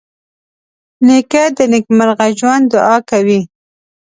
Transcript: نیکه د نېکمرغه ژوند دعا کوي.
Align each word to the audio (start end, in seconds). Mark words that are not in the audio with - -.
نیکه 1.05 1.43
د 1.57 1.59
نېکمرغه 1.71 2.27
ژوند 2.39 2.63
دعا 2.73 2.97
کوي. 3.09 3.39